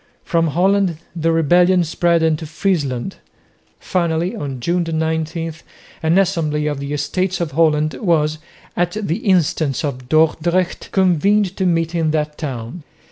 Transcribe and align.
From 0.23 0.47
Holland 0.47 0.97
the 1.15 1.31
rebellion 1.31 1.83
spread 1.83 2.23
into 2.23 2.47
Friesland. 2.47 3.17
Finally 3.79 4.35
on 4.35 4.59
June 4.59 4.83
19 4.91 5.53
an 6.01 6.17
assembly 6.17 6.65
of 6.65 6.79
the 6.79 6.91
Estates 6.91 7.39
of 7.39 7.51
Holland 7.51 7.93
was, 7.93 8.39
at 8.75 8.93
the 8.99 9.17
instance 9.17 9.83
of 9.83 10.09
Dordrecht, 10.09 10.89
convened 10.91 11.55
to 11.55 11.67
meet 11.67 11.93
in 11.93 12.09
that 12.09 12.39
town. 12.39 12.81